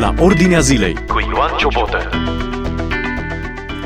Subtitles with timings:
[0.00, 2.10] la Ordinea Zilei cu Ioan Ciobotă.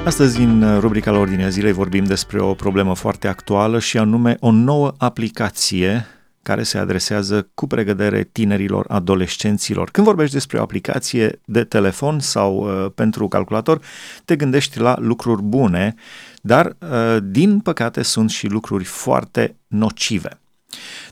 [0.05, 4.51] Astăzi, în rubrica la Ordinea Zilei, vorbim despre o problemă foarte actuală și anume o
[4.51, 6.07] nouă aplicație
[6.43, 9.91] care se adresează cu pregădere tinerilor, adolescenților.
[9.91, 13.81] Când vorbești despre o aplicație de telefon sau uh, pentru calculator,
[14.25, 15.95] te gândești la lucruri bune,
[16.43, 20.39] dar, uh, din păcate, sunt și lucruri foarte nocive.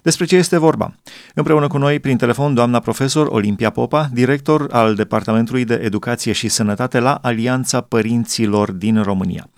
[0.02, 0.94] Despre ce este vorba?
[1.34, 6.48] Împreună cu noi, prin telefon, doamna profesor Olimpia Popa, director al Departamentului de Educație și
[6.48, 9.48] Sănătate la Alianța Părinților din România.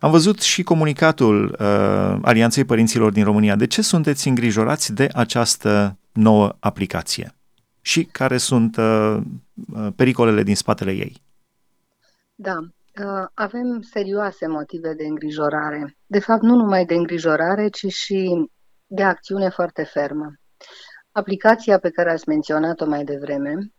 [0.00, 3.56] Am văzut și comunicatul uh, Alianței Părinților din România.
[3.56, 7.34] De ce sunteți îngrijorați de această nouă aplicație?
[7.80, 9.16] Și care sunt uh,
[9.74, 11.22] uh pericolele din spatele ei?
[12.34, 15.96] Da, uh, avem serioase motive de îngrijorare.
[16.06, 18.48] De fapt, nu numai de îngrijorare, ci și
[18.94, 20.32] de acțiune foarte fermă.
[21.12, 23.72] Aplicația pe care ați menționat-o mai devreme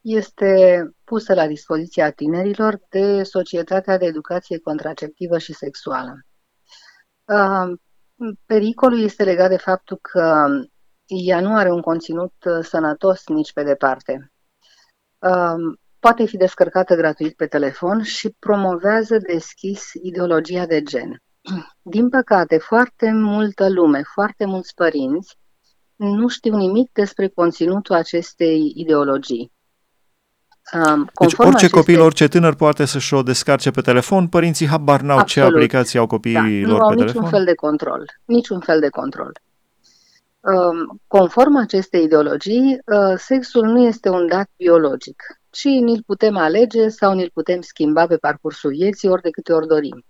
[0.00, 6.14] este pusă la dispoziția tinerilor de Societatea de Educație Contraceptivă și Sexuală.
[8.46, 10.46] Pericolul este legat de faptul că
[11.06, 14.32] ea nu are un conținut sănătos nici pe departe.
[15.98, 21.22] Poate fi descărcată gratuit pe telefon și promovează deschis ideologia de gen.
[21.82, 25.36] Din păcate, foarte multă lume, foarte mulți părinți
[25.96, 29.52] nu știu nimic despre conținutul acestei ideologii.
[30.72, 31.76] Um, deci orice aceste...
[31.76, 35.48] copil, orice tânăr poate să-și o descarce pe telefon, părinții habar n-au Absolut.
[35.48, 37.06] ce aplicații au copiii da, lor nu pe au telefon?
[37.06, 38.04] niciun fel de control.
[38.24, 39.32] Niciun fel de control.
[40.40, 46.88] Um, conform acestei ideologii, uh, sexul nu este un dat biologic, ci ni-l putem alege
[46.88, 50.04] sau ni-l putem schimba pe parcursul vieții ori de câte ori dorim.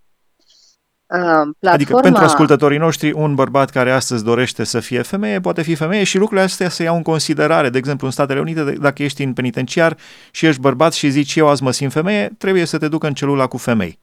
[1.12, 1.72] Uh, platforma...
[1.72, 6.04] Adică pentru ascultătorii noștri, un bărbat care astăzi dorește să fie femeie poate fi femeie
[6.04, 7.68] și lucrurile astea se iau în considerare.
[7.70, 9.96] De exemplu, în Statele Unite, dacă ești în penitenciar
[10.30, 13.14] și ești bărbat și zici eu azi mă simt femeie, trebuie să te ducă în
[13.14, 13.98] celula cu femei.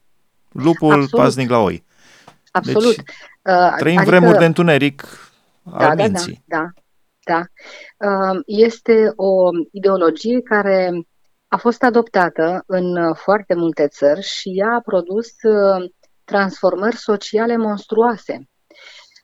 [0.52, 1.10] Lupul Absolut.
[1.10, 1.84] pasnic la oi.
[2.52, 2.96] Absolut.
[2.96, 3.06] Deci,
[3.56, 4.16] uh, trăim adică...
[4.16, 5.08] vremuri de întuneric
[5.64, 6.44] da, al da, minții.
[6.46, 6.72] Da,
[7.24, 7.42] da,
[7.98, 8.08] da.
[8.08, 10.92] Uh, este o ideologie care
[11.48, 15.90] a fost adoptată în foarte multe țări și ea a produs uh,
[16.30, 18.50] transformări sociale monstruoase.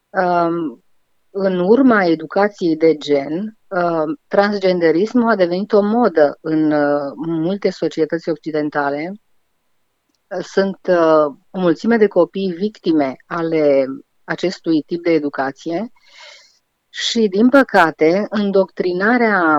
[0.10, 0.84] Um,
[1.30, 8.30] în urma educației de gen, um, transgenderismul a devenit o modă în uh, multe societăți
[8.30, 9.14] occidentale.
[10.42, 13.86] Sunt uh, o mulțime de copii victime ale
[14.24, 15.92] acestui tip de educație
[16.90, 19.58] și, din păcate, îndoctrinarea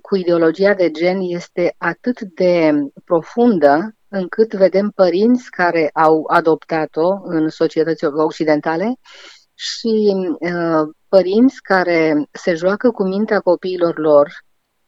[0.00, 2.72] cu ideologia de gen este atât de
[3.04, 8.94] profundă încât vedem părinți care au adoptat-o în societăți occidentale
[9.54, 14.30] și uh, părinți care se joacă cu mintea copiilor lor,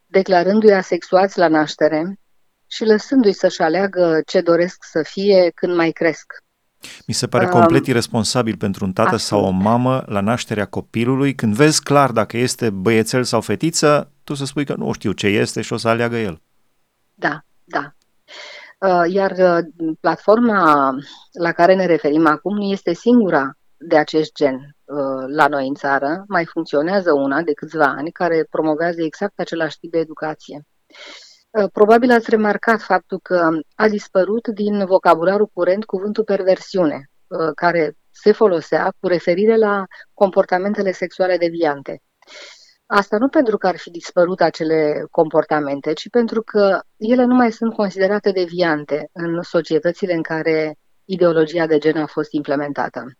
[0.06, 2.18] declarându-i asexuați la naștere
[2.66, 6.32] și lăsându-i să-și aleagă ce doresc să fie când mai cresc.
[7.06, 9.42] Mi se pare complet uh, irresponsabil pentru un tată absolut.
[9.42, 14.34] sau o mamă la nașterea copilului, când vezi clar dacă este băiețel sau fetiță, tu
[14.34, 16.40] să spui că nu știu ce este și o să aleagă el.
[17.14, 17.94] Da, da.
[18.78, 20.94] Uh, iar uh, platforma
[21.32, 25.74] la care ne referim acum nu este singura de acest gen uh, la noi în
[25.74, 26.24] țară.
[26.28, 30.66] Mai funcționează una de câțiva ani care promovează exact același tip de educație.
[31.72, 37.10] Probabil ați remarcat faptul că a dispărut din vocabularul curent cuvântul perversiune,
[37.54, 42.02] care se folosea cu referire la comportamentele sexuale deviante.
[42.86, 47.52] Asta nu pentru că ar fi dispărut acele comportamente, ci pentru că ele nu mai
[47.52, 53.16] sunt considerate deviante în societățile în care ideologia de gen a fost implementată.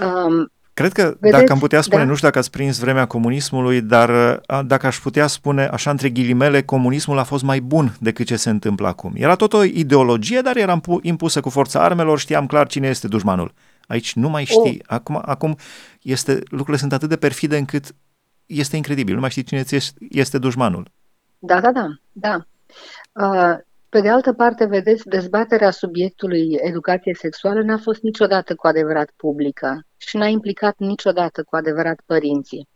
[0.00, 2.08] Um, Cred că, vedeți, dacă am putea spune, da?
[2.08, 6.62] nu știu dacă ați prins vremea comunismului, dar dacă aș putea spune, așa între ghilimele,
[6.62, 9.12] comunismul a fost mai bun decât ce se întâmplă acum.
[9.14, 13.52] Era tot o ideologie, dar era impusă cu forța armelor, știam clar cine este dușmanul.
[13.86, 14.78] Aici nu mai știi.
[14.78, 14.86] Oh.
[14.86, 15.56] Acum, acum
[16.02, 17.94] este, lucrurile sunt atât de perfide încât
[18.48, 19.64] este incredibil, nu mai știi cine
[20.10, 20.90] este dușmanul.
[21.38, 22.46] Da, da, da, da.
[23.12, 23.58] Uh,
[23.88, 29.86] pe de altă parte, vedeți, dezbaterea subiectului educație sexuală n-a fost niciodată cu adevărat publică
[29.96, 32.68] și n-a implicat niciodată cu adevărat părinții.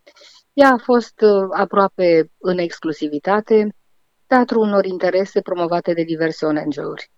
[0.53, 3.75] Ea a fost uh, aproape în exclusivitate
[4.27, 7.11] teatru unor interese promovate de diverse ONG-uri.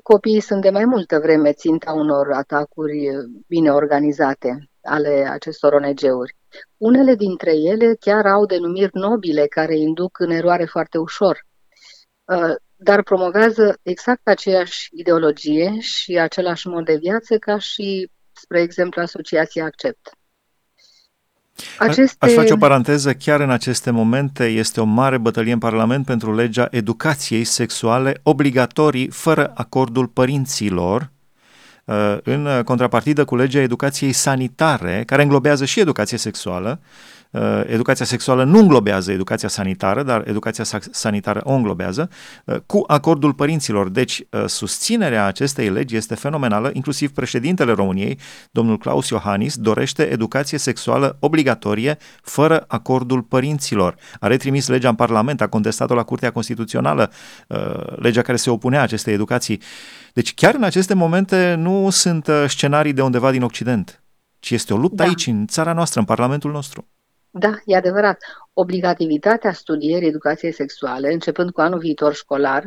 [0.00, 3.08] Um, copiii sunt de mai multă vreme ținta unor atacuri
[3.46, 6.36] bine organizate ale acestor ONG-uri.
[6.76, 11.46] Unele dintre ele chiar au denumiri nobile care induc în eroare foarte ușor,
[12.24, 19.00] uh, dar promovează exact aceeași ideologie și același mod de viață ca și, spre exemplu,
[19.00, 20.10] Asociația Accept.
[21.78, 22.16] Aceste...
[22.26, 26.34] Aș face o paranteză, chiar în aceste momente este o mare bătălie în Parlament pentru
[26.34, 31.10] legea educației sexuale obligatorii fără acordul părinților,
[31.84, 37.19] uh, în contrapartidă cu legea educației sanitare, care înglobează și educație sexuală, Uh,
[37.66, 42.10] educația sexuală nu înglobează educația sanitară, dar educația sanitară o înglobează,
[42.44, 43.88] uh, cu acordul părinților.
[43.88, 48.18] Deci, uh, susținerea acestei legi este fenomenală, inclusiv președintele României,
[48.50, 53.94] domnul Claus Iohannis, dorește educație sexuală obligatorie fără acordul părinților.
[54.20, 57.10] A retrimis legea în Parlament, a contestat-o la Curtea Constituțională,
[57.96, 59.60] legea care se opunea acestei educații.
[60.12, 64.02] Deci, chiar în aceste momente nu sunt scenarii de undeva din Occident,
[64.38, 65.04] ci este o luptă da.
[65.04, 66.88] aici, în țara noastră, în Parlamentul nostru.
[67.30, 68.22] Da, e adevărat.
[68.52, 72.64] Obligativitatea studierii educației sexuale, începând cu anul viitor școlar,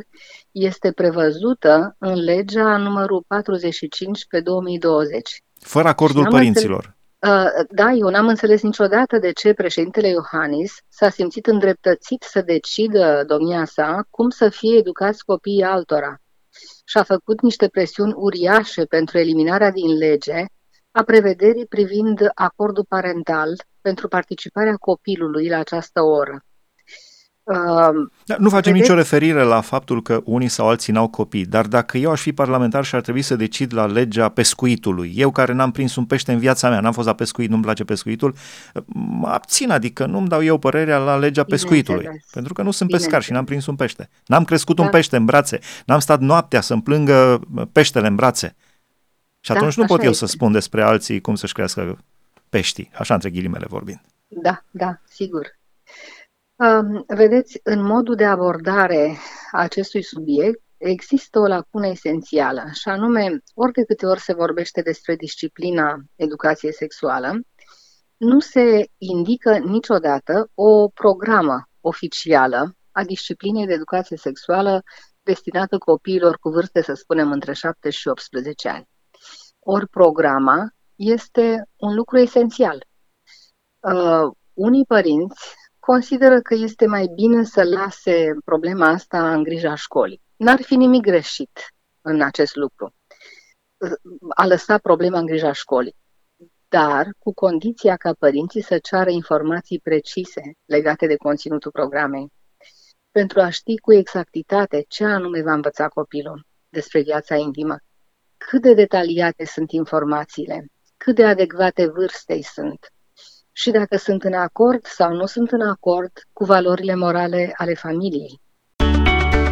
[0.51, 5.43] este prevăzută în legea numărul 45 pe 2020.
[5.59, 6.95] Fără acordul părinților.
[7.19, 12.41] Înțeles, uh, da, eu n-am înțeles niciodată de ce președintele Iohannis s-a simțit îndreptățit să
[12.41, 16.17] decidă domnia sa cum să fie educați copiii altora
[16.85, 20.45] și a făcut niște presiuni uriașe pentru eliminarea din lege
[20.91, 26.45] a prevederii privind acordul parental pentru participarea copilului la această oră.
[27.43, 28.89] Uh, da, nu facem vedeți?
[28.89, 32.33] nicio referire la faptul că unii sau alții n-au copii, dar dacă eu aș fi
[32.33, 36.31] parlamentar și ar trebui să decid la legea pescuitului, eu care n-am prins un pește
[36.31, 38.35] în viața mea, n-am fost la pescuit, nu-mi place pescuitul,
[38.93, 43.21] mă abțin, adică nu-mi dau eu părerea la legea pescuitului, pentru că nu sunt pescar
[43.21, 44.09] și n-am prins un pește.
[44.25, 44.83] N-am crescut da.
[44.83, 47.39] un pește în brațe, n-am stat noaptea să-mi plângă
[47.71, 48.55] peștele în brațe.
[49.39, 50.25] Și da, atunci da, nu pot eu este.
[50.25, 51.97] să spun despre alții cum să-și crească
[52.55, 54.01] peștii, așa între ghilimele vorbind.
[54.27, 55.47] Da, da, sigur.
[56.55, 59.17] Um, vedeți, în modul de abordare
[59.51, 64.81] a acestui subiect există o lacună esențială, și anume, ori de câte ori se vorbește
[64.81, 67.39] despre disciplina educației sexuală,
[68.17, 74.83] nu se indică niciodată o programă oficială a disciplinei de educație sexuală
[75.23, 78.87] destinată copiilor cu vârste, să spunem, între 7 și 18 ani.
[79.59, 80.73] Ori programa
[81.03, 82.87] este un lucru esențial.
[83.79, 90.21] Uh, unii părinți consideră că este mai bine să lase problema asta în grija școlii.
[90.35, 92.93] N-ar fi nimic greșit în acest lucru,
[93.77, 93.91] uh,
[94.35, 95.95] a lăsa problema în grija școlii,
[96.67, 102.31] dar cu condiția ca părinții să ceară informații precise legate de conținutul programei,
[103.11, 107.77] pentru a ști cu exactitate ce anume va învăța copilul despre viața intimă,
[108.37, 110.65] cât de detaliate sunt informațiile,
[111.03, 112.79] cât de adecvate vârstei sunt
[113.51, 118.41] și dacă sunt în acord sau nu sunt în acord cu valorile morale ale familiei.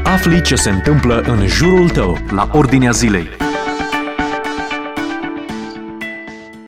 [0.03, 3.27] Afli ce se întâmplă în jurul tău, la ordinea zilei.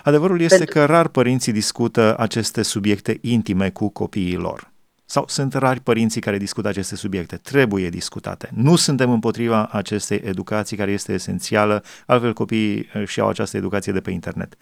[0.02, 0.74] Adevărul este Pentru...
[0.74, 4.73] că rar părinții discută aceste subiecte intime cu copiii lor.
[5.14, 7.38] Sau sunt rari părinții care discută aceste subiecte.
[7.38, 8.50] Trebuie discutate.
[8.54, 13.94] Nu suntem împotriva acestei educații care este esențială, altfel copiii uh, și au această educație
[13.94, 14.56] de pe internet.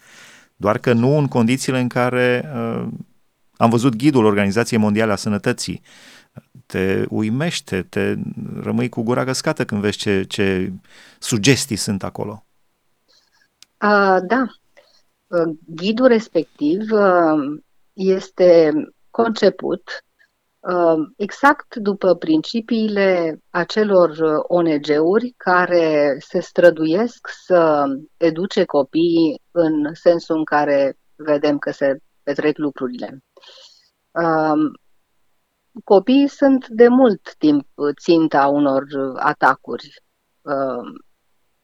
[0.56, 2.88] Doar că nu în condițiile în care uh,
[3.56, 5.82] am văzut ghidul Organizației Mondiale a Sănătății.
[6.66, 8.16] Te uimește, te
[8.62, 10.72] rămâi cu gura găscată când vezi ce, ce
[11.18, 12.44] sugestii sunt acolo.
[13.80, 14.44] Uh, da.
[15.26, 17.60] Uh, ghidul respectiv uh,
[17.92, 18.72] este
[19.10, 20.11] conceput Um,
[21.16, 27.84] exact după principiile acelor uh, ONG-uri care se străduiesc să
[28.16, 33.24] educe copiii în sensul în care vedem că se petrec lucrurile.
[34.10, 34.72] Um,
[35.84, 37.66] copiii sunt de mult timp
[38.00, 38.84] ținta unor
[39.16, 40.02] atacuri.
[40.40, 41.04] Um,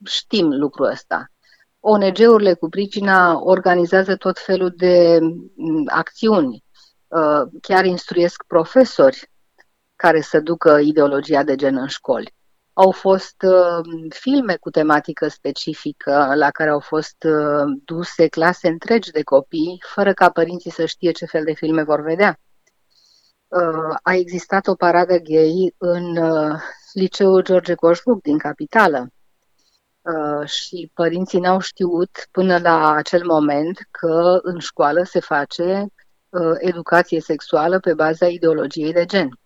[0.04, 1.26] știm lucrul ăsta.
[1.80, 5.18] ONG-urile cu pricina organizează tot felul de
[5.54, 6.67] mm, acțiuni Uh,
[7.60, 9.30] chiar instruiesc profesori
[9.96, 12.34] care să ducă ideologia de gen în școli.
[12.72, 19.10] Au fost uh, filme cu tematică specifică la care au fost uh, duse clase întregi
[19.10, 22.40] de copii, fără ca părinții să știe ce fel de filme vor vedea.
[24.02, 26.18] A existat o paradă gay în
[26.92, 29.08] liceul George Coșbuc din capitală
[30.44, 36.07] și părinții n-au știut până la acel moment că în școală se face Uh,
[36.58, 39.38] educație sexuală pe baza ideologiei de gen.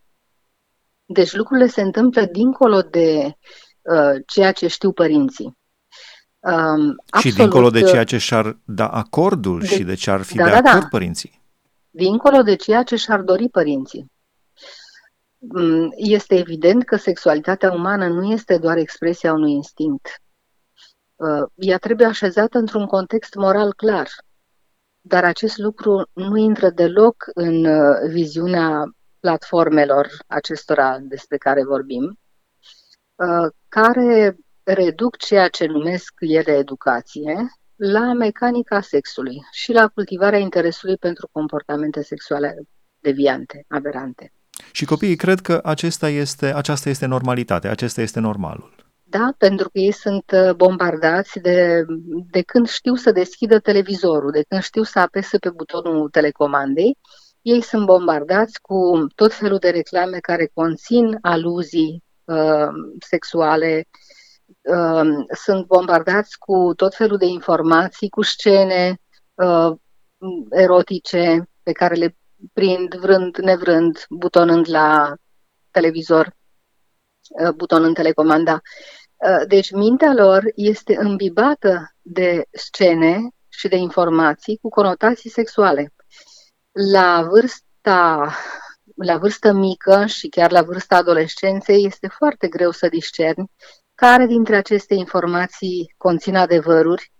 [1.04, 3.36] Deci lucrurile se întâmplă dincolo de
[3.82, 5.58] uh, ceea ce știu părinții.
[6.38, 10.22] Um, și dincolo de uh, ceea ce și-ar da acordul de, și de ce ar
[10.22, 10.88] fi da, de da, acord da.
[10.90, 11.40] părinții.
[11.90, 14.10] Dincolo de ceea ce și-ar dori părinții.
[15.38, 20.22] Mm, este evident că sexualitatea umană nu este doar expresia unui instinct.
[21.14, 24.08] Uh, ea trebuie așezată într-un context moral clar
[25.02, 32.18] dar acest lucru nu intră deloc în uh, viziunea platformelor acestora despre care vorbim,
[33.14, 37.34] uh, care reduc ceea ce numesc ele educație
[37.76, 42.56] la mecanica sexului și la cultivarea interesului pentru comportamente sexuale
[42.98, 44.32] deviante, aberante.
[44.72, 48.81] Și copiii cred că acesta este, aceasta este normalitatea, acesta este normalul.
[49.12, 51.84] Da, pentru că ei sunt uh, bombardați de,
[52.30, 56.98] de când știu să deschidă televizorul, de când știu să apese pe butonul telecomandei,
[57.42, 63.88] ei sunt bombardați cu tot felul de reclame care conțin aluzii uh, sexuale,
[64.60, 68.98] uh, sunt bombardați cu tot felul de informații, cu scene
[69.34, 69.72] uh,
[70.50, 72.16] erotice pe care le
[72.52, 75.14] prind vrând, nevrând, butonând la
[75.70, 76.32] televizor,
[77.44, 78.52] uh, butonând telecomanda.
[78.52, 79.01] Uh,
[79.46, 85.92] deci mintea lor este îmbibată de scene și de informații cu conotații sexuale.
[86.92, 88.34] La vârsta,
[88.96, 93.50] la vârstă mică și chiar la vârsta adolescenței este foarte greu să discerni
[93.94, 97.12] care dintre aceste informații conțin adevăruri,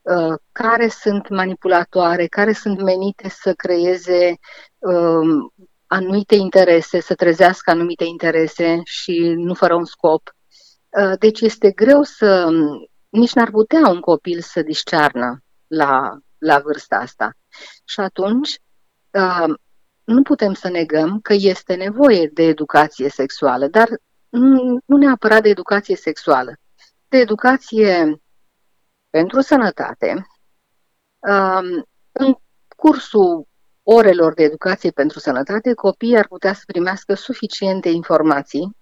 [0.00, 4.38] uh, care sunt manipulatoare, care sunt menite să creeze
[4.78, 5.52] um,
[5.86, 10.34] anumite interese, să trezească anumite interese și nu fără un scop.
[10.90, 12.48] Uh, deci este greu să,
[13.08, 17.32] nici n-ar putea un copil să discearnă la, la vârsta asta.
[17.84, 18.58] Și atunci
[19.10, 19.54] uh,
[20.04, 23.88] nu putem să negăm că este nevoie de educație sexuală, dar
[24.86, 26.52] nu neapărat de educație sexuală,
[27.08, 28.20] de educație
[29.10, 30.26] pentru sănătate.
[31.18, 32.34] Um, în
[32.76, 33.48] cursul
[33.82, 38.79] orelor de educație pentru sănătate, copiii ar putea să primească suficiente informații uh,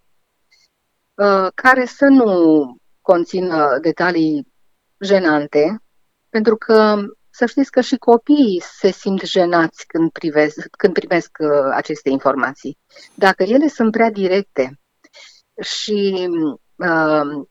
[1.54, 4.52] care să nu conțină detalii
[5.00, 5.82] jenante,
[6.28, 6.96] pentru că
[7.30, 12.78] să știți că și copiii se simt jenați când, privesc, când primesc uh, aceste informații.
[13.14, 14.80] Dacă ele sunt prea directe
[15.62, 16.28] și,
[16.76, 17.46] uh,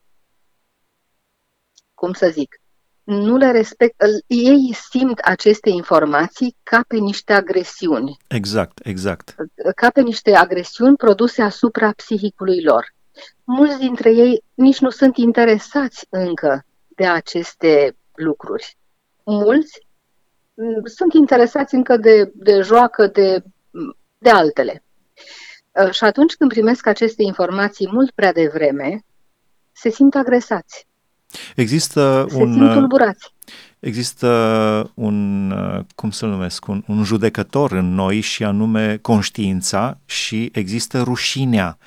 [1.94, 2.62] cum să zic,
[3.04, 3.96] nu le respect,
[4.28, 8.18] ei simt aceste informații ca pe niște agresiuni.
[8.28, 9.36] Exact, exact.
[9.76, 12.96] Ca pe niște agresiuni produse asupra psihicului lor.
[13.50, 18.78] Mulți dintre ei nici nu sunt interesați încă de aceste lucruri.
[19.24, 19.88] Mulți
[20.54, 23.44] mm, sunt interesați încă de, de joacă, de,
[24.18, 24.84] de altele.
[25.72, 29.04] Uh, și atunci când primesc aceste informații mult prea devreme,
[29.72, 30.88] se simt agresați.
[31.56, 32.54] Există se un...
[32.54, 33.34] simt tulburați.
[33.80, 40.50] Există un, uh, cum să-l numesc, un, un judecător în noi și anume conștiința și
[40.54, 41.78] există rușinea,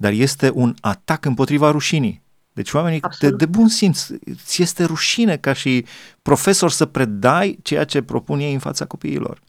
[0.00, 2.22] dar este un atac împotriva rușinii.
[2.52, 4.06] Deci oamenii de, de bun simț,
[4.44, 5.86] ți este rușine ca și
[6.22, 9.42] profesor să predai ceea ce propun ei în fața copiilor.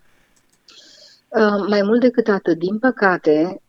[1.27, 3.61] Uh, mai mult decât atât, din păcate,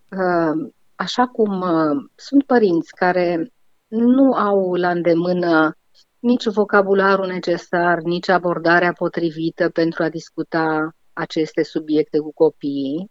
[0.95, 3.53] așa cum uh, sunt părinți care
[3.89, 5.77] nu au la îndemână
[6.19, 13.11] nici vocabularul necesar, nici abordarea potrivită pentru a discuta aceste subiecte cu copiii,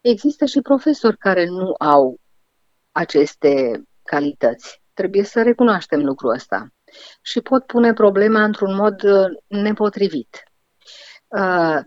[0.00, 2.20] există și profesori care nu au
[2.96, 4.82] aceste calități.
[4.94, 6.68] Trebuie să recunoaștem lucrul ăsta
[7.22, 10.42] și pot pune problema într-un mod uh, nepotrivit.
[11.26, 11.78] Uh,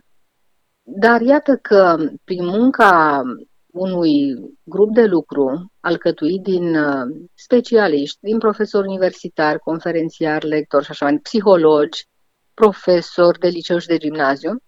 [0.81, 3.21] dar iată că prin munca
[3.71, 11.05] unui grup de lucru alcătuit din uh, specialiști, din profesori universitari, conferențiari, lectori și așa
[11.05, 12.07] mai psihologi,
[12.53, 14.61] profesori de liceu și de gimnaziu,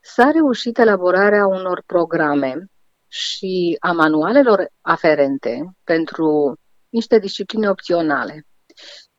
[0.00, 2.68] s-a reușit elaborarea unor programe
[3.14, 8.46] și a manualelor aferente pentru niște discipline opționale.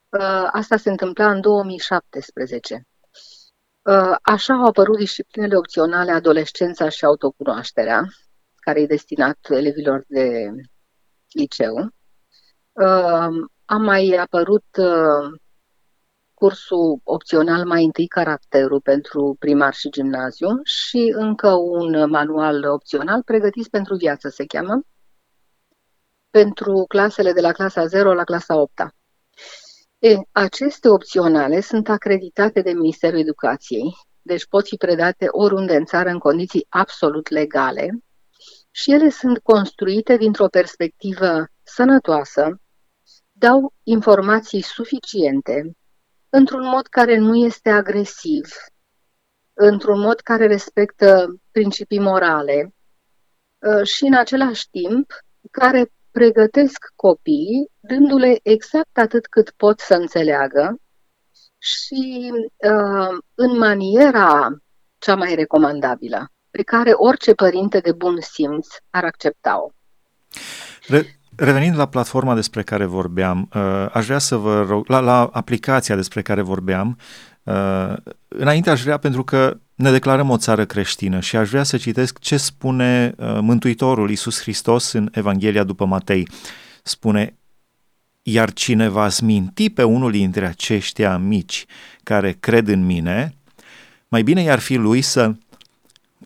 [0.10, 2.88] Uh, asta se întâmpla în 2017.
[3.82, 8.04] Uh, așa au apărut disciplinele opționale adolescența și autocunoașterea,
[8.56, 10.50] care e destinat elevilor de
[11.32, 11.76] liceu.
[12.72, 15.40] Uh, a mai apărut uh,
[16.46, 23.68] cursul opțional mai întâi caracterul pentru primar și gimnaziu și încă un manual opțional pregătit
[23.68, 24.82] pentru viață se cheamă,
[26.30, 28.88] pentru clasele de la clasa 0 la clasa 8 -a.
[30.00, 36.10] E, aceste opționale sunt acreditate de Ministerul Educației, deci pot fi predate oriunde în țară
[36.10, 37.90] în condiții absolut legale
[38.72, 42.60] și ele sunt construite dintr-o perspectivă sănătoasă,
[43.32, 45.76] dau informații suficiente,
[46.38, 48.46] într-un mod care nu este agresiv,
[49.54, 52.74] într-un mod care respectă principii morale
[53.64, 55.12] ă, și în același timp
[55.52, 60.80] care pregătesc copiii dându-le exact atât cât pot să înțeleagă
[61.58, 64.50] și uh, în maniera
[64.98, 69.70] cea mai recomandabilă, pe care orice părinte de bun simț ar accepta-o.
[70.88, 75.30] Re- Revenind la platforma despre care vorbeam, uh, aș vrea să vă rog, la, la
[75.32, 76.98] aplicația despre care vorbeam,
[77.44, 77.94] uh,
[78.28, 82.20] înainte aș vrea, pentru că ne declarăm o țară creștină și aș vrea să citesc
[82.20, 86.28] ce spune uh, Mântuitorul Iisus Hristos în Evanghelia după Matei.
[86.84, 87.38] Spune,
[88.22, 91.66] iar cine va minti pe unul dintre aceștia mici
[92.04, 93.36] care cred în mine,
[94.08, 95.32] mai bine i-ar fi lui să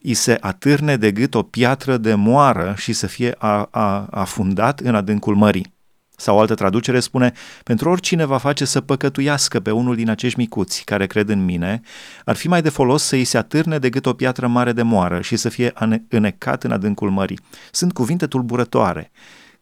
[0.04, 4.80] îi se atârne de gât o piatră de moară și să fie a, a, afundat
[4.80, 5.78] în adâncul mării.
[6.20, 10.40] Sau o altă traducere spune, pentru oricine va face să păcătuiască pe unul din acești
[10.40, 11.82] micuți care cred în mine,
[12.26, 14.82] ar fi mai de folos să îi se atârne de gât o piatră mare de
[14.82, 15.74] moară și să fie
[16.10, 17.40] înecat în adâncul mării.
[17.72, 19.12] Sunt cuvinte tulburătoare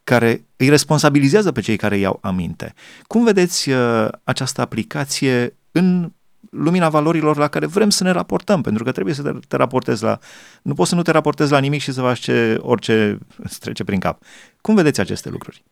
[0.03, 2.73] care îi responsabilizează pe cei care iau aminte.
[3.07, 6.11] Cum vedeți uh, această aplicație în
[6.51, 10.03] lumina valorilor la care vrem să ne raportăm, pentru că trebuie să te, te raportezi
[10.03, 10.19] la...
[10.61, 13.83] Nu poți să nu te raportezi la nimic și să faci ce, orice îți trece
[13.83, 14.23] prin cap.
[14.61, 15.63] Cum vedeți aceste lucruri?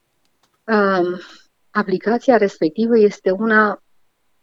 [0.63, 1.20] Um,
[1.70, 3.84] aplicația respectivă este una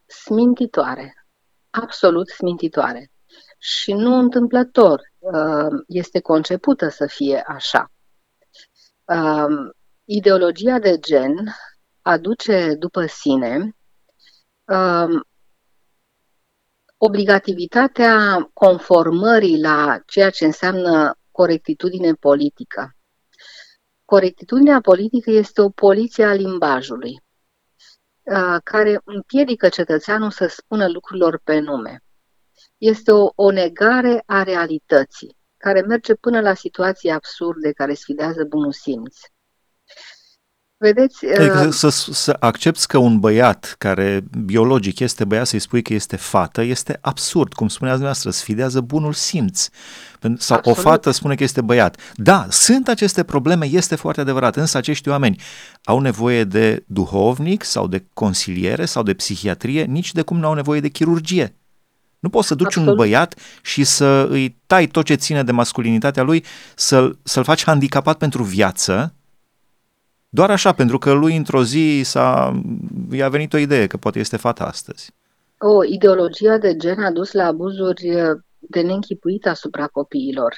[0.07, 1.27] smintitoare,
[1.71, 3.11] absolut smintitoare.
[3.59, 7.91] Și nu întâmplător uh, este concepută să fie așa.
[9.05, 9.71] Uh,
[10.05, 11.55] ideologia de gen
[12.03, 13.77] aduce după sine
[14.65, 15.21] uh,
[17.05, 22.97] obligativitatea conformării la ceea ce înseamnă corectitudine politică.
[24.05, 27.23] Corectitudinea politică este o poliție a limbajului,
[28.65, 32.03] care împiedică cetățeanul să spună lucrurilor pe nume.
[32.79, 38.73] Este o, o negare a realității, care merge până la situații absurde care sfidează bunul
[38.73, 39.17] simț.
[40.83, 41.73] Vedeți, adică uh...
[41.73, 46.63] să, să accepti că un băiat care biologic este băiat să-i spui că este fată
[46.63, 49.69] este absurd, cum spuneați dumneavoastră, sfidează bunul simț.
[50.21, 50.67] Sau Absolut.
[50.67, 51.97] o fată spune că este băiat.
[52.15, 55.41] Da, sunt aceste probleme, este foarte adevărat, însă acești oameni
[55.85, 60.55] au nevoie de duhovnic sau de consiliere sau de psihiatrie, nici de cum nu au
[60.55, 61.57] nevoie de chirurgie.
[62.19, 62.89] Nu poți să duci Absolut.
[62.89, 67.65] un băiat și să îi tai tot ce ține de masculinitatea lui, să-l, să-l faci
[67.65, 69.15] handicapat pentru viață,
[70.35, 72.61] doar așa, pentru că lui într-o zi s-a,
[73.11, 75.11] i-a venit o idee că poate este fata astăzi.
[75.59, 78.09] O, ideologia de gen a dus la abuzuri
[78.59, 80.55] de neînchipuit asupra copiilor.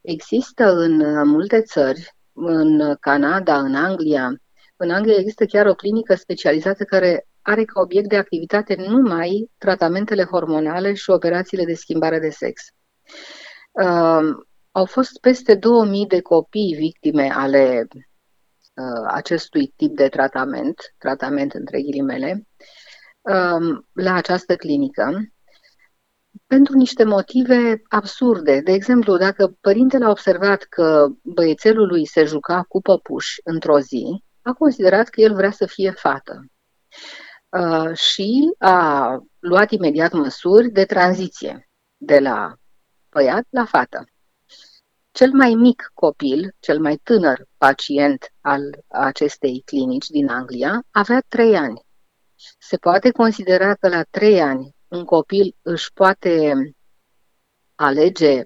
[0.00, 4.40] Există în multe țări, în Canada, în Anglia,
[4.76, 10.24] în Anglia există chiar o clinică specializată care are ca obiect de activitate numai tratamentele
[10.24, 12.62] hormonale și operațiile de schimbare de sex.
[13.70, 14.36] Uh,
[14.70, 18.02] au fost peste 2000 de copii victime ale uh,
[19.06, 22.46] acestui tip de tratament, tratament între ghilimele,
[23.20, 25.30] uh, la această clinică,
[26.46, 28.60] pentru niște motive absurde.
[28.60, 34.24] De exemplu, dacă părintele a observat că băiețelul lui se juca cu păpuși într-o zi,
[34.42, 36.44] a considerat că el vrea să fie fată.
[37.48, 42.54] Uh, și a luat imediat măsuri de tranziție de la
[43.10, 44.04] băiat la fată.
[45.16, 51.56] Cel mai mic copil, cel mai tânăr pacient al acestei clinici din Anglia, avea trei
[51.56, 51.80] ani.
[52.58, 56.52] Se poate considera că la trei ani un copil își poate
[57.74, 58.42] alege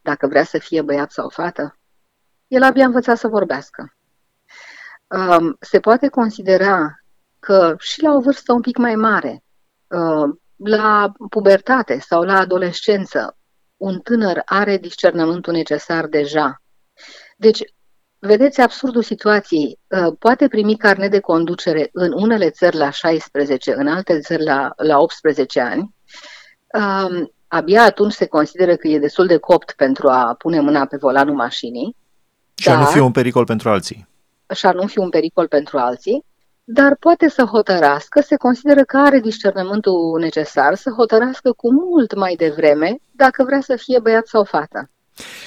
[0.00, 1.78] dacă vrea să fie băiat sau fată?
[2.46, 3.96] El abia învățat să vorbească.
[5.06, 7.02] Um, se poate considera
[7.38, 9.44] că și la o vârstă un pic mai mare,
[9.86, 13.36] uh, la pubertate sau la adolescență,
[13.82, 16.62] un tânăr are discernământul necesar deja.
[17.36, 17.62] Deci,
[18.18, 19.78] vedeți absurdul situației.
[19.88, 24.72] Uh, poate primi carnet de conducere în unele țări la 16, în alte țări la,
[24.76, 25.94] la 18 ani.
[26.74, 30.96] Um, abia atunci se consideră că e destul de copt pentru a pune mâna pe
[30.96, 31.96] volanul mașinii.
[32.54, 34.08] Și a nu fi un pericol pentru alții.
[34.54, 36.24] Și a nu fi un pericol pentru alții
[36.64, 42.34] dar poate să hotărască, se consideră că are discernământul necesar să hotărască cu mult mai
[42.36, 44.90] devreme dacă vrea să fie băiat sau fată.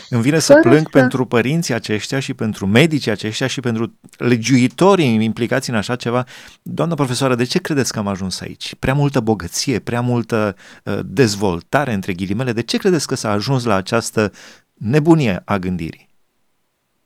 [0.09, 0.99] Îmi vine să Fără plâng să...
[0.99, 6.23] pentru părinții aceștia și pentru medicii aceștia și pentru legiuitorii implicați în așa ceva.
[6.61, 8.75] Doamna profesoară, de ce credeți că am ajuns aici?
[8.79, 12.51] Prea multă bogăție, prea multă uh, dezvoltare, între ghilimele.
[12.51, 14.31] De ce credeți că s-a ajuns la această
[14.73, 16.09] nebunie a gândirii?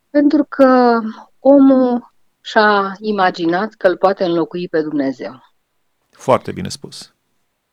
[0.10, 1.00] Pentru că
[1.40, 2.14] omul
[2.50, 5.44] și-a imaginat că îl poate înlocui pe Dumnezeu.
[6.10, 7.14] Foarte bine spus.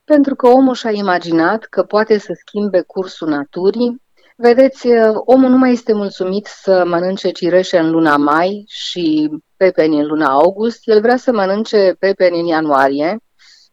[0.04, 4.02] Pentru că omul și-a imaginat că poate să schimbe cursul naturii.
[4.36, 10.06] Vedeți, omul nu mai este mulțumit să mănânce cireșe în luna mai și pepeni în
[10.06, 10.88] luna august.
[10.88, 13.18] El vrea să mănânce pepeni în ianuarie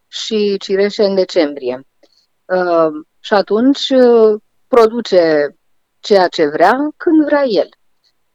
[0.08, 1.86] și cireșe în decembrie.
[2.44, 3.92] Uh, și atunci
[4.66, 5.56] produce
[6.00, 7.68] ceea ce vrea când vrea el.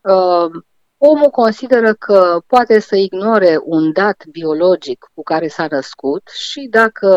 [0.02, 0.64] Uh,
[1.02, 7.10] omul consideră că poate să ignore un dat biologic cu care s-a născut și dacă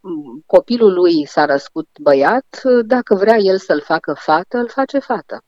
[0.00, 5.42] mm, copilul lui s-a născut băiat, dacă vrea el să-l facă fată, îl face fată.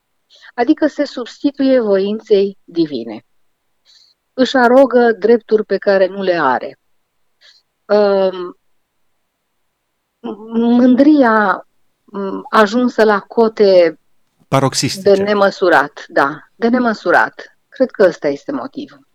[0.54, 3.26] Adică se substituie voinței divine.
[4.32, 6.78] Își arogă drepturi pe care nu le are.
[7.84, 8.56] Um,
[10.52, 11.66] mândria
[12.04, 14.00] mm, ajunsă la cote
[14.56, 15.14] Paroxistice.
[15.14, 17.56] de nemăsurat, da, de nemăsurat.
[17.68, 19.08] Cred că ăsta este motivul.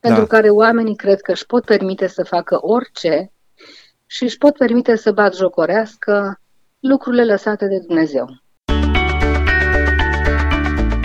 [0.00, 0.26] Pentru Da.
[0.26, 3.32] care oamenii cred că își pot permite să facă orice
[4.06, 6.40] și își pot permite să bat jocorească
[6.80, 8.26] lucrurile lăsate de Dumnezeu.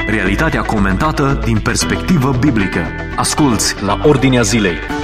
[0.07, 2.85] Realitatea comentată din perspectivă biblică.
[3.15, 4.98] Asculți la Ordinea Zilei.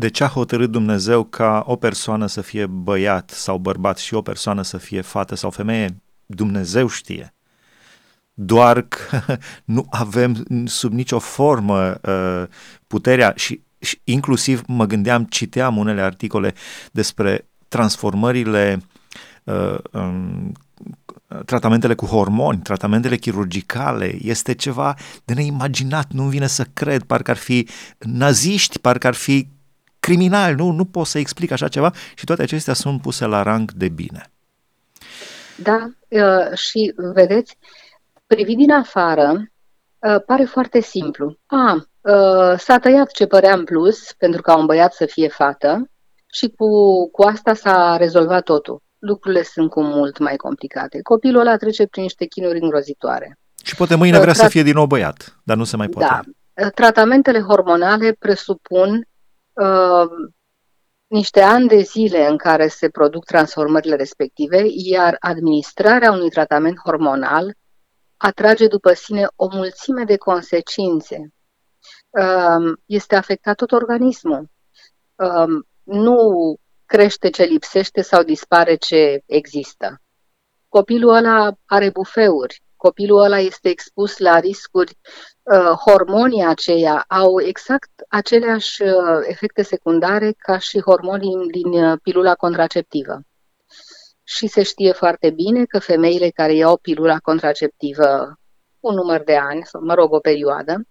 [0.00, 4.22] De ce a hotărât Dumnezeu ca o persoană să fie băiat sau bărbat și o
[4.22, 6.02] persoană să fie fată sau femeie?
[6.26, 7.34] Dumnezeu știe.
[8.32, 9.20] Doar că
[9.64, 12.42] nu avem sub nicio formă uh,
[12.86, 16.54] puterea și, și inclusiv mă gândeam, citeam unele articole
[16.92, 18.82] despre transformările
[19.44, 20.52] uh, um,
[21.44, 27.36] tratamentele cu hormoni, tratamentele chirurgicale, este ceva de neimaginat, nu-mi vine să cred, parcă ar
[27.36, 29.48] fi naziști, parcă ar fi
[30.00, 33.72] criminali, nu, nu pot să explic așa ceva și toate acestea sunt puse la rang
[33.72, 34.30] de bine.
[35.56, 37.56] Da, uh, și vedeți,
[38.26, 39.32] privit din afară,
[39.98, 41.36] uh, pare foarte simplu.
[41.46, 45.90] A, uh, s-a tăiat ce părea în plus pentru ca un băiat să fie fată
[46.32, 46.66] și cu,
[47.10, 48.82] cu asta s-a rezolvat totul.
[48.98, 51.02] Lucrurile sunt cu mult mai complicate.
[51.02, 53.38] Copilul ăla trece prin niște chinuri îngrozitoare.
[53.62, 55.88] Și poate mâine Uh, vrea să tra- fie din nou băiat, dar nu se mai
[55.88, 56.20] poate.
[56.54, 56.68] Da.
[56.70, 59.02] Tratamentele hormonale presupun uh,
[61.06, 67.54] niște ani de zile în care se produc transformările respective, iar administrarea unui tratament hormonal
[68.16, 71.32] atrage după sine o mulțime de consecințe.
[72.10, 74.50] Uh, este afectat tot organismul.
[75.14, 76.16] Uh, nu
[76.86, 80.00] crește ce lipsește sau dispare ce există.
[80.68, 84.98] Copilul ăla are bufeuri, copilul ăla este expus la riscuri
[85.42, 92.34] uh, hormonii aceia au exact aceleași uh, efecte secundare ca și hormonii din uh, pilula
[92.34, 93.20] contraceptivă.
[94.24, 98.34] Și se știe foarte bine că femeile care iau pilula contraceptivă
[98.80, 100.82] un număr de ani, sau mă rog, o perioadă,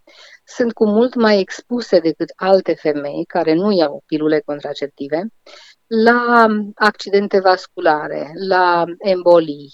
[0.45, 5.27] sunt cu mult mai expuse decât alte femei care nu iau pilule contraceptive
[5.87, 9.73] la accidente vasculare, la embolii,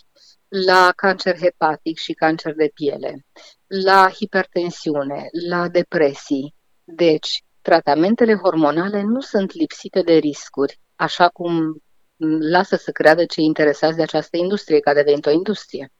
[0.65, 3.25] la cancer hepatic și cancer de piele,
[3.67, 6.55] la hipertensiune, la depresii.
[6.83, 11.81] Deci, tratamentele hormonale nu sunt lipsite de riscuri, așa cum
[12.39, 15.91] lasă să creadă cei interesați de această industrie, că a devenit o industrie.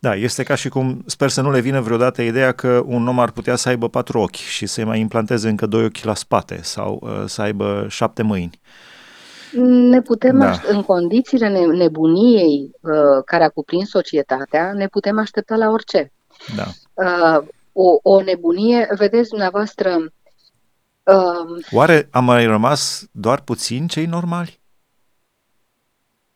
[0.00, 3.18] Da, este ca și cum, sper să nu le vină vreodată ideea că un om
[3.18, 6.62] ar putea să aibă patru ochi și să-i mai implanteze încă doi ochi la spate
[6.62, 8.60] sau uh, să aibă șapte mâini.
[9.60, 10.48] Ne putem, Da.
[10.48, 16.12] aș- în condițiile ne- nebuniei uh, care a cuprins societatea, ne putem aștepta la orice.
[16.56, 16.64] Da.
[17.04, 19.96] Uh, o, o nebunie, vedeți dumneavoastră,
[21.02, 24.60] uh, Oare am mai rămas doar puțin cei normali?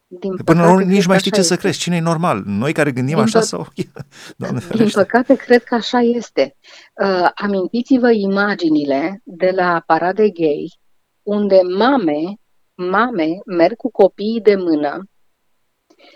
[0.08, 1.64] din Până la urmă păcate, nici cred mai că știi așa ce să este.
[1.66, 2.42] crezi, cine e normal?
[2.44, 3.66] Noi care gândim Din așa pă- sau...
[4.36, 5.00] Doamne Din ferește.
[5.00, 6.56] păcate, cred că așa este.
[7.02, 10.78] Uh, amintiți-vă imaginile de la parade gay,
[11.22, 12.38] unde mame,
[12.76, 15.08] mame merg cu copiii de mână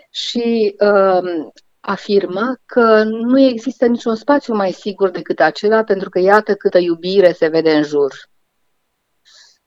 [0.09, 6.55] și uh, afirmă că nu există niciun spațiu mai sigur decât acela, pentru că iată
[6.55, 8.13] câtă iubire se vede în jur.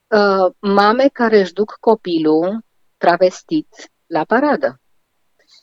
[0.06, 2.64] Uh, mame care își duc copilul
[2.96, 3.68] travestit
[4.06, 4.80] la paradă.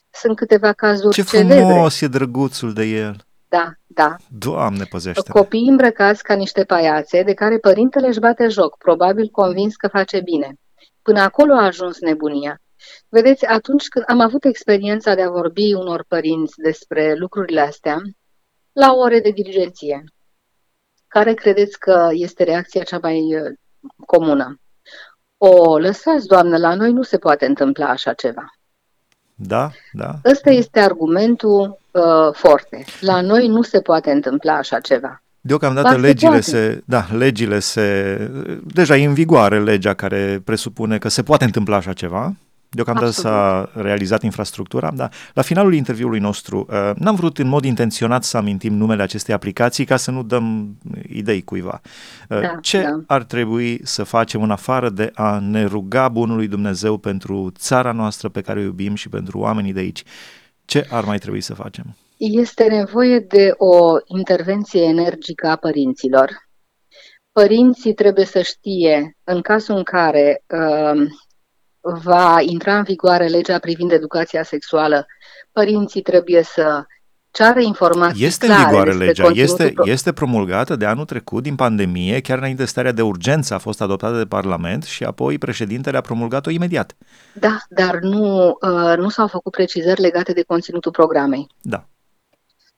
[0.09, 1.55] Sunt câteva cazuri Ce celebre.
[1.55, 3.25] frumos e drăguțul de el.
[3.47, 4.15] Da, da.
[4.29, 9.75] Doamne, păzește Copii îmbrăcați ca niște paiațe de care părintele își bate joc, probabil convins
[9.75, 10.55] că face bine.
[11.01, 12.61] Până acolo a ajuns nebunia.
[13.09, 18.01] Vedeți, atunci când am avut experiența de a vorbi unor părinți despre lucrurile astea,
[18.71, 20.03] la ore de dirigenție,
[21.07, 23.51] care credeți că este reacția cea mai uh,
[24.05, 24.59] comună?
[25.37, 28.45] O, lăsați, doamnă, la noi nu se poate întâmpla așa ceva.
[29.35, 30.13] Da, da.
[30.25, 32.85] Ăsta este argumentul uh, forte.
[32.99, 35.23] La noi nu se poate întâmpla așa ceva.
[35.41, 36.43] Deocamdată Ba, se legile poate.
[36.43, 38.17] se, da, legile se,
[38.63, 42.35] deja e în vigoare legea care presupune că se poate întâmpla așa ceva,
[42.73, 43.31] Deocamdată Absolut.
[43.31, 48.37] s-a realizat infrastructura, dar la finalul interviului nostru uh, n-am vrut în mod intenționat să
[48.37, 50.75] amintim numele acestei aplicații ca să nu dăm
[51.09, 51.81] idei cuiva.
[52.29, 52.99] Uh, Da, Ce da.
[53.07, 58.29] ar trebui să facem în afară de a ne ruga Bunului Dumnezeu pentru țara noastră
[58.29, 60.03] pe care o iubim și pentru oamenii de aici?
[60.65, 61.95] Ce ar mai trebui să facem?
[62.23, 66.49] Este nevoie de o intervenție energică a părinților.
[67.31, 71.07] Părinții trebuie să știe, în cazul în care uh,
[72.03, 75.05] va intra în vigoare legea privind educația sexuală,
[75.51, 76.85] părinții trebuie să
[77.31, 81.05] ceară informații Este în clare vigoare despre legea, conținutul este, pro- este promulgată de anul
[81.05, 85.03] trecut din pandemie, chiar înainte de starea de urgență a fost adoptată de Parlament și
[85.03, 86.95] apoi președintele a promulgat-o imediat.
[87.33, 91.47] Da, dar nu, uh, nu s-au făcut precizări legate de conținutul programei.
[91.61, 91.85] Da.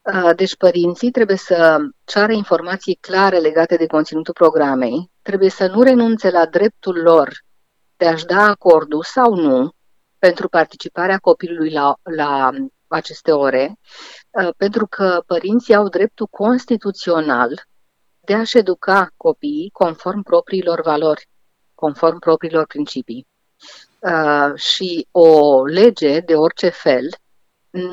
[0.04, 5.82] Uh, Deci părinții trebuie să ceară informații clare legate de conținutul programei, trebuie să nu
[5.82, 7.32] renunțe la dreptul lor
[7.98, 9.72] de a-și da acordul sau nu
[10.20, 12.50] pentru participarea copilului la, la
[12.88, 13.80] aceste ore,
[14.30, 17.64] uh, pentru că părinții au dreptul constituțional
[18.20, 21.28] de a-și educa copiii conform propriilor valori,
[21.76, 23.28] conform propriilor principii.
[24.00, 27.10] Uh, și o lege de orice fel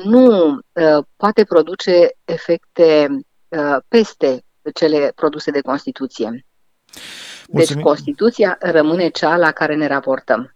[0.03, 3.07] nu uh, poate produce efecte
[3.47, 6.29] uh, peste cele produse de Constituție.
[6.31, 7.83] Deci Mulțumim.
[7.83, 10.55] Constituția rămâne cea la care ne raportăm.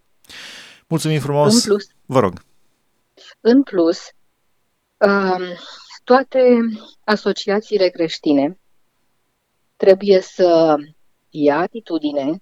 [0.87, 1.53] Mulțumim frumos.
[1.53, 2.39] În plus, Vă rog.
[3.41, 3.99] în plus
[4.97, 5.41] um,
[6.03, 6.57] toate
[7.03, 8.59] asociațiile creștine
[9.75, 10.75] trebuie să
[11.29, 12.41] ia atitudine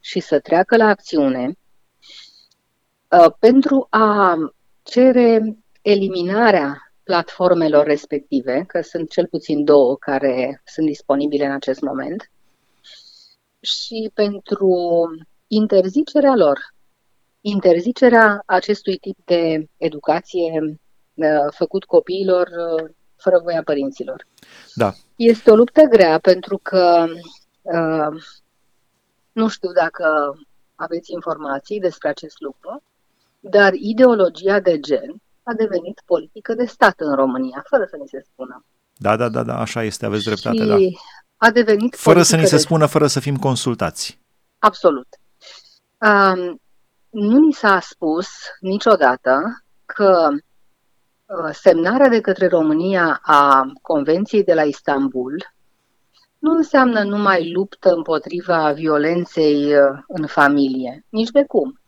[0.00, 1.56] și să treacă la acțiune
[3.08, 4.36] uh, pentru a
[4.82, 12.30] cere eliminarea platformelor respective, că sunt cel puțin două care sunt disponibile în acest moment,
[13.60, 14.70] și pentru
[15.46, 16.74] interzicerea lor,
[17.40, 20.78] interzicerea acestui tip de educație
[21.14, 24.26] uh, făcut copiilor uh, fără voia părinților.
[24.74, 24.92] Da.
[25.16, 27.04] Este o luptă grea pentru că
[27.62, 28.22] uh,
[29.32, 30.38] nu știu dacă
[30.74, 32.82] aveți informații despre acest lucru,
[33.40, 38.24] dar ideologia de gen a devenit politică de stat în România, fără să ni se
[38.32, 38.64] spună.
[38.96, 40.76] Da, da, da, da, așa este, aveți dreptate, și da.
[41.46, 44.18] a devenit Fără să ni politică se de spună, fără să fim consultați.
[44.58, 45.06] Absolut.
[45.98, 46.60] Um,
[47.10, 48.28] nu ni s-a spus
[48.60, 55.54] niciodată că uh, semnarea de către România a Convenției de la Istanbul
[56.38, 61.80] nu înseamnă numai luptă împotriva violenței uh, în familie, nici de cum.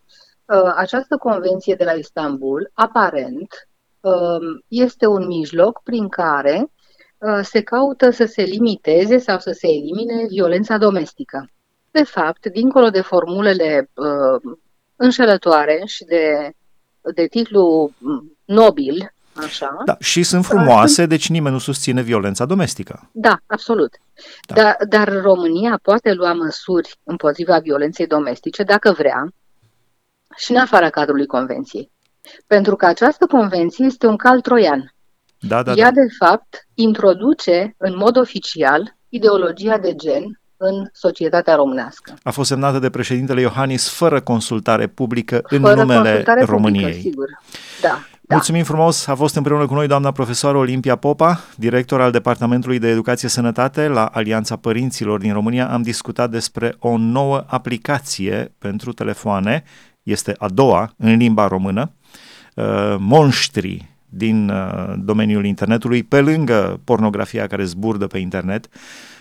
[0.47, 3.69] Uh, Această convenție de la Istanbul, aparent,
[4.01, 6.71] um, este un mijloc prin care
[7.19, 11.51] uh, se caută să se limiteze sau să se elimine violența domestică.
[11.91, 14.57] De fapt, dincolo de formulele uh,
[14.97, 16.51] înșelătoare și de,
[17.15, 23.11] de titlu mm, nobil, așa, Da, și sunt frumoase, deci nimeni nu susține violența domestică.
[23.13, 23.95] da, absolut.
[24.47, 24.55] Da.
[24.55, 29.29] Dar, dar România poate lua măsuri împotriva violenței domestice dacă vrea
[30.37, 31.91] și în afara cadrului convenției.
[32.47, 34.95] Pentru că această convenție este un cal troian.
[35.41, 36.01] Da, da, Ea, da.
[36.01, 42.15] de fapt, introduce în mod oficial ideologia de gen în societatea românească.
[42.23, 46.83] A fost semnată de președintele Iohannis fără consultare publică în Fără numele consultare României.
[46.83, 47.27] Publică, sigur.
[47.83, 47.89] Da,
[48.21, 48.35] da.
[48.35, 49.07] Mulțumim frumos!
[49.07, 53.89] A fost împreună cu noi doamna profesoară Olimpia Popa, director al Departamentului de Educație Sănătate
[53.89, 55.69] la Alianța Părinților din România.
[55.73, 59.65] Am discutat despre o nouă aplicație pentru telefoane,
[60.07, 61.93] este a doua în limba română,
[62.55, 68.69] uh, Monștri din uh, domeniul internetului, pe lângă pornografia care zburdă pe internet,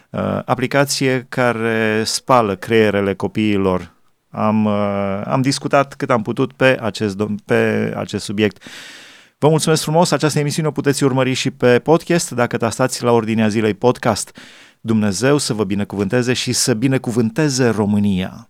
[0.10, 3.93] uh, aplicație care spală creierele copiilor.
[4.30, 8.63] Am, uh, am discutat cât am putut pe acest, dom- pe acest subiect.
[9.38, 13.48] Vă mulțumesc frumos, această emisiune o puteți urmări și pe podcast, dacă tastați la ordinea
[13.48, 14.38] zilei podcast.
[14.82, 18.50] Dumnezeu să vă binecuvânteze și să binecuvânteze România.